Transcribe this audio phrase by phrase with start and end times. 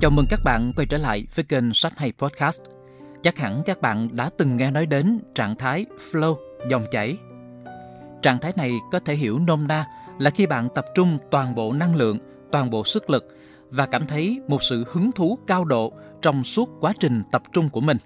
[0.00, 2.60] Chào mừng các bạn quay trở lại với kênh Sách Hay Podcast.
[3.22, 6.36] Chắc hẳn các bạn đã từng nghe nói đến trạng thái flow,
[6.68, 7.16] dòng chảy.
[8.22, 9.86] Trạng thái này có thể hiểu nôm na
[10.18, 12.18] là khi bạn tập trung toàn bộ năng lượng,
[12.52, 13.36] toàn bộ sức lực
[13.70, 15.92] và cảm thấy một sự hứng thú cao độ
[16.22, 17.98] trong suốt quá trình tập trung của mình.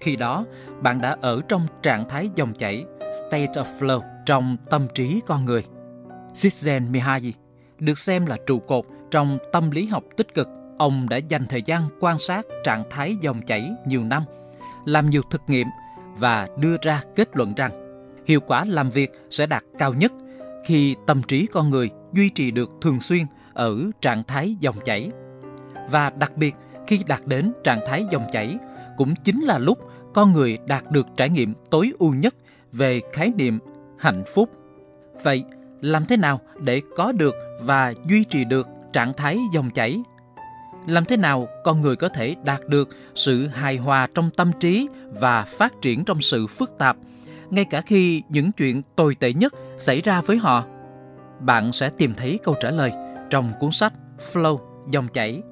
[0.00, 0.44] Khi đó,
[0.80, 2.84] bạn đã ở trong trạng thái dòng chảy,
[3.28, 5.64] state of flow trong tâm trí con người.
[6.34, 7.32] Csikszentmihalyi
[7.78, 10.48] được xem là trụ cột trong tâm lý học tích cực.
[10.82, 14.24] Ông đã dành thời gian quan sát trạng thái dòng chảy nhiều năm,
[14.84, 15.68] làm nhiều thực nghiệm
[16.16, 17.72] và đưa ra kết luận rằng
[18.26, 20.12] hiệu quả làm việc sẽ đạt cao nhất
[20.64, 23.22] khi tâm trí con người duy trì được thường xuyên
[23.54, 25.10] ở trạng thái dòng chảy.
[25.90, 26.54] Và đặc biệt
[26.86, 28.58] khi đạt đến trạng thái dòng chảy
[28.96, 29.78] cũng chính là lúc
[30.14, 32.34] con người đạt được trải nghiệm tối ưu nhất
[32.72, 33.58] về khái niệm
[33.98, 34.50] hạnh phúc.
[35.22, 35.44] Vậy,
[35.80, 40.02] làm thế nào để có được và duy trì được trạng thái dòng chảy?
[40.86, 44.88] Làm thế nào con người có thể đạt được sự hài hòa trong tâm trí
[45.20, 46.96] và phát triển trong sự phức tạp,
[47.50, 50.64] ngay cả khi những chuyện tồi tệ nhất xảy ra với họ?
[51.40, 52.92] Bạn sẽ tìm thấy câu trả lời
[53.30, 53.92] trong cuốn sách
[54.32, 54.58] Flow,
[54.90, 55.42] dòng chảy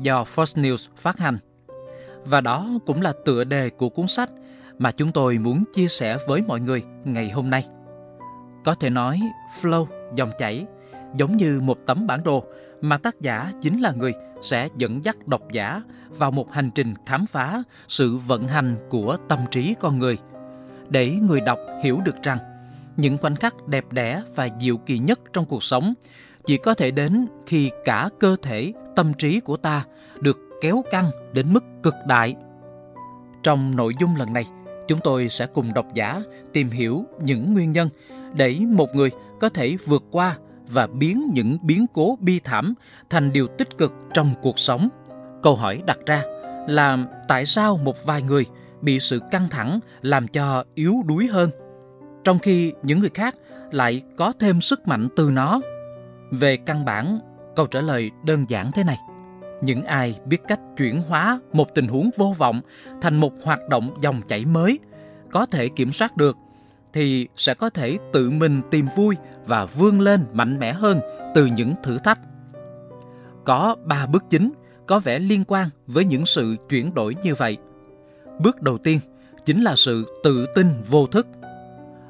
[0.00, 1.38] do Fox News phát hành.
[2.24, 4.30] Và đó cũng là tựa đề của cuốn sách
[4.78, 7.64] mà chúng tôi muốn chia sẻ với mọi người ngày hôm nay.
[8.64, 9.20] Có thể nói,
[9.60, 10.66] flow, dòng chảy,
[11.16, 12.44] giống như một tấm bản đồ
[12.80, 16.94] mà tác giả chính là người sẽ dẫn dắt độc giả vào một hành trình
[17.06, 20.18] khám phá sự vận hành của tâm trí con người.
[20.88, 22.38] Để người đọc hiểu được rằng,
[22.96, 25.94] những khoảnh khắc đẹp đẽ và diệu kỳ nhất trong cuộc sống
[26.46, 29.84] chỉ có thể đến khi cả cơ thể, tâm trí của ta
[30.20, 32.36] được kéo căng đến mức cực đại.
[33.42, 34.44] Trong nội dung lần này,
[34.88, 36.22] chúng tôi sẽ cùng độc giả
[36.52, 37.88] tìm hiểu những nguyên nhân
[38.32, 40.36] để một người có thể vượt qua
[40.70, 42.74] và biến những biến cố bi thảm
[43.10, 44.88] thành điều tích cực trong cuộc sống.
[45.42, 46.22] Câu hỏi đặt ra
[46.68, 48.46] là tại sao một vài người
[48.80, 51.50] bị sự căng thẳng làm cho yếu đuối hơn,
[52.24, 53.36] trong khi những người khác
[53.70, 55.60] lại có thêm sức mạnh từ nó.
[56.30, 57.18] Về căn bản,
[57.56, 58.98] câu trả lời đơn giản thế này.
[59.62, 62.60] Những ai biết cách chuyển hóa một tình huống vô vọng
[63.00, 64.78] thành một hoạt động dòng chảy mới,
[65.32, 66.36] có thể kiểm soát được
[66.92, 71.00] thì sẽ có thể tự mình tìm vui và vươn lên mạnh mẽ hơn
[71.34, 72.20] từ những thử thách.
[73.44, 74.52] Có ba bước chính
[74.86, 77.56] có vẻ liên quan với những sự chuyển đổi như vậy.
[78.38, 79.00] Bước đầu tiên
[79.44, 81.26] chính là sự tự tin vô thức.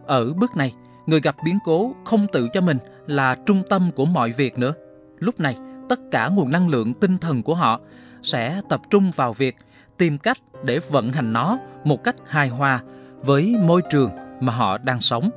[0.07, 0.75] Ở bước này,
[1.07, 4.73] người gặp biến cố không tự cho mình là trung tâm của mọi việc nữa.
[5.19, 5.57] Lúc này,
[5.89, 7.81] tất cả nguồn năng lượng tinh thần của họ
[8.23, 9.57] sẽ tập trung vào việc
[9.99, 12.81] tìm cách để vận hành nó một cách hài hòa
[13.23, 15.31] với môi trường mà họ đang sống.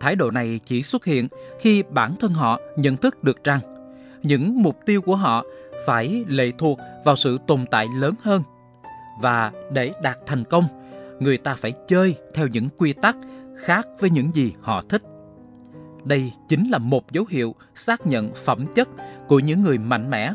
[0.00, 1.28] Thái độ này chỉ xuất hiện
[1.58, 3.60] khi bản thân họ nhận thức được rằng
[4.22, 5.44] những mục tiêu của họ
[5.86, 8.42] phải lệ thuộc vào sự tồn tại lớn hơn
[9.20, 10.64] và để đạt thành công,
[11.20, 13.16] người ta phải chơi theo những quy tắc
[13.56, 15.02] khác với những gì họ thích.
[16.04, 18.88] Đây chính là một dấu hiệu xác nhận phẩm chất
[19.28, 20.32] của những người mạnh mẽ.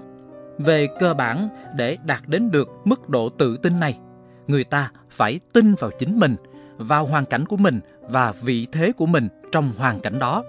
[0.57, 3.99] Về cơ bản, để đạt đến được mức độ tự tin này,
[4.47, 6.35] người ta phải tin vào chính mình
[6.77, 10.43] vào hoàn cảnh của mình và vị thế của mình trong hoàn cảnh đó.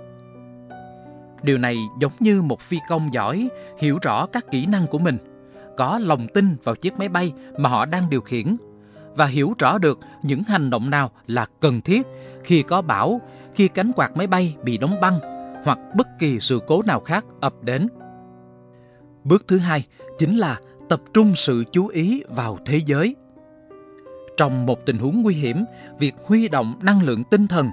[1.43, 3.49] Điều này giống như một phi công giỏi
[3.79, 5.19] hiểu rõ các kỹ năng của mình,
[5.77, 8.57] có lòng tin vào chiếc máy bay mà họ đang điều khiển
[9.17, 12.07] và hiểu rõ được những hành động nào là cần thiết
[12.45, 13.21] khi có bão,
[13.55, 15.19] khi cánh quạt máy bay bị đóng băng
[15.65, 17.89] hoặc bất kỳ sự cố nào khác ập đến.
[19.25, 19.87] Bước thứ hai
[20.19, 23.17] chính là tập trung sự chú ý vào thế giới
[24.37, 25.65] trong một tình huống nguy hiểm,
[25.99, 27.71] việc huy động năng lượng tinh thần,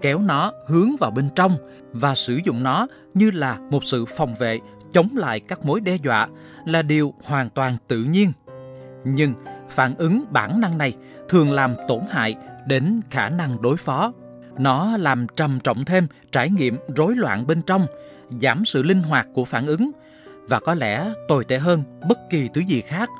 [0.00, 1.56] kéo nó hướng vào bên trong
[1.92, 4.60] và sử dụng nó như là một sự phòng vệ
[4.92, 6.28] chống lại các mối đe dọa
[6.66, 8.32] là điều hoàn toàn tự nhiên.
[9.04, 9.34] Nhưng
[9.70, 10.94] phản ứng bản năng này
[11.28, 14.12] thường làm tổn hại đến khả năng đối phó.
[14.58, 17.86] Nó làm trầm trọng thêm trải nghiệm rối loạn bên trong,
[18.30, 19.90] giảm sự linh hoạt của phản ứng
[20.48, 23.08] và có lẽ tồi tệ hơn bất kỳ thứ gì khác–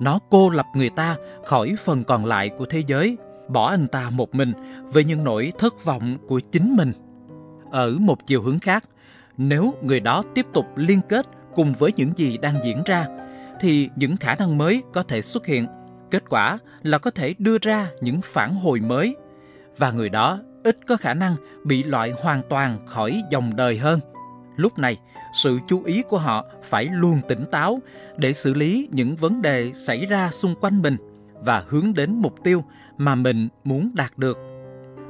[0.00, 3.18] nó cô lập người ta khỏi phần còn lại của thế giới,
[3.48, 4.52] bỏ anh ta một mình
[4.84, 6.92] với những nỗi thất vọng của chính mình.
[7.70, 8.84] Ở một chiều hướng khác,
[9.36, 13.06] nếu người đó tiếp tục liên kết cùng với những gì đang diễn ra,
[13.60, 15.66] thì những khả năng mới có thể xuất hiện.
[16.10, 19.16] Kết quả là có thể đưa ra những phản hồi mới,
[19.76, 24.00] và người đó ít có khả năng bị loại hoàn toàn khỏi dòng đời hơn.
[24.56, 24.98] Lúc này,
[25.32, 27.78] sự chú ý của họ phải luôn tỉnh táo
[28.16, 30.96] để xử lý những vấn đề xảy ra xung quanh mình
[31.40, 32.64] và hướng đến mục tiêu
[32.98, 34.38] mà mình muốn đạt được.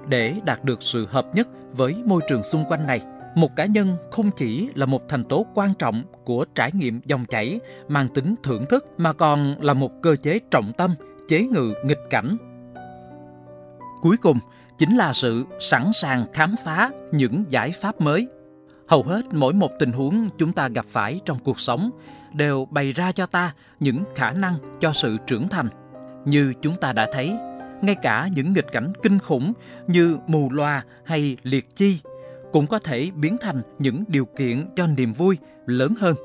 [0.09, 3.01] Để đạt được sự hợp nhất với môi trường xung quanh này,
[3.35, 7.25] một cá nhân không chỉ là một thành tố quan trọng của trải nghiệm dòng
[7.25, 10.95] chảy mang tính thưởng thức mà còn là một cơ chế trọng tâm
[11.29, 12.37] chế ngự nghịch cảnh.
[14.03, 14.39] Cuối cùng
[14.79, 18.29] chính là sự sẵn sàng khám phá những giải pháp mới.
[18.89, 21.91] Hầu hết mỗi một tình huống chúng ta gặp phải trong cuộc sống
[22.35, 25.69] đều bày ra cho ta những khả năng cho sự trưởng thành.
[26.25, 27.33] Như chúng ta đã thấy,
[27.83, 29.53] ngay cả những nghịch cảnh kinh khủng
[29.87, 32.01] như mù loà hay liệt chi
[32.53, 36.17] cũng có thể biến thành những điều kiện cho niềm vui lớn hơn.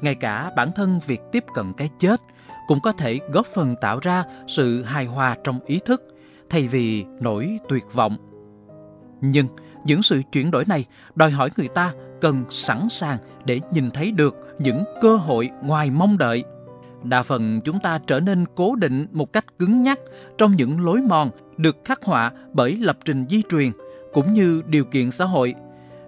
[0.00, 2.20] Ngay cả bản thân việc tiếp cận cái chết
[2.66, 6.02] cũng có thể góp phần tạo ra sự hài hòa trong ý thức
[6.50, 8.16] thay vì nỗi tuyệt vọng.
[9.20, 9.46] Nhưng
[9.84, 10.84] những sự chuyển đổi này
[11.14, 15.90] đòi hỏi người ta cần sẵn sàng để nhìn thấy được những cơ hội ngoài
[15.90, 16.44] mong đợi.
[17.02, 19.98] Đa phần chúng ta trở nên cố định một cách cứng nhắc
[20.38, 23.70] trong những lối mòn được khắc họa bởi lập trình di truyền
[24.12, 25.54] cũng như điều kiện xã hội,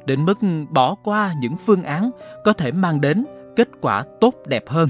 [0.05, 0.39] đến mức
[0.71, 2.11] bỏ qua những phương án
[2.45, 3.25] có thể mang đến
[3.57, 4.89] kết quả tốt đẹp hơn.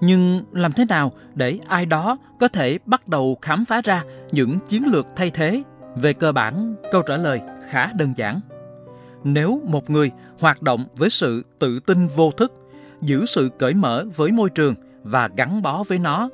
[0.00, 4.58] Nhưng làm thế nào để ai đó có thể bắt đầu khám phá ra những
[4.68, 5.62] chiến lược thay thế?
[5.96, 8.40] Về cơ bản, câu trả lời khá đơn giản.
[9.24, 10.10] Nếu một người
[10.40, 12.52] hoạt động với sự tự tin vô thức,
[13.02, 16.28] giữ sự cởi mở với môi trường và gắn bó với nó,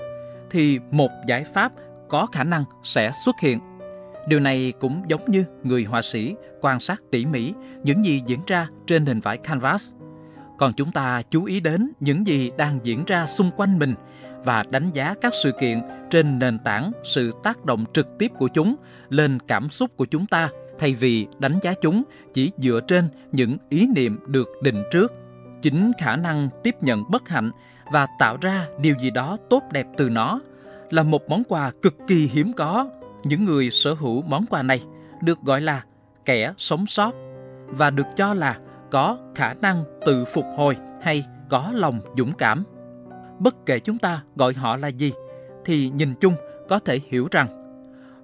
[0.51, 1.73] thì một giải pháp
[2.09, 3.61] có khả năng sẽ xuất hiện.
[4.29, 7.53] Điều này cũng giống như người họa sĩ quan sát tỉ mỉ
[7.83, 9.93] những gì diễn ra trên nền vải canvas
[10.61, 13.95] còn chúng ta chú ý đến những gì đang diễn ra xung quanh mình
[14.45, 18.49] và đánh giá các sự kiện trên nền tảng sự tác động trực tiếp của
[18.49, 18.77] chúng
[19.09, 20.49] lên cảm xúc của chúng ta
[20.79, 22.03] thay vì đánh giá chúng
[22.35, 25.13] chỉ dựa trên những ý niệm được định trước
[25.63, 27.51] chính khả năng tiếp nhận bất hạnh
[27.93, 30.41] và tạo ra điều gì đó tốt đẹp từ nó
[30.91, 32.91] là một món quà cực kỳ hiếm có
[33.25, 34.81] những người sở hữu món quà này
[35.23, 35.83] được gọi là
[36.25, 37.15] kẻ sống sót
[37.67, 38.59] và được cho là
[38.91, 42.65] có khả năng tự phục hồi hay có lòng dũng cảm.
[43.41, 45.13] Bất kể chúng ta gọi họ là gì,
[45.65, 46.35] thì nhìn chung
[46.69, 47.49] có thể hiểu rằng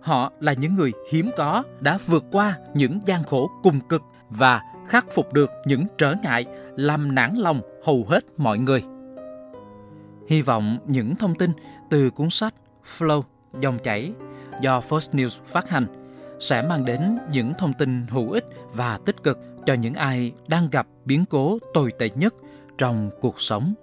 [0.00, 4.62] họ là những người hiếm có đã vượt qua những gian khổ cùng cực và
[4.88, 6.46] khắc phục được những trở ngại
[6.76, 8.82] làm nản lòng hầu hết mọi người.
[10.28, 11.50] Hy vọng những thông tin
[11.90, 12.54] từ cuốn sách
[12.98, 13.22] Flow,
[13.60, 14.12] dòng chảy
[14.60, 15.86] do First News phát hành
[16.40, 20.70] sẽ mang đến những thông tin hữu ích và tích cực cho những ai đang
[20.70, 22.34] gặp biến cố tồi tệ nhất
[22.78, 23.74] trong cuộc sống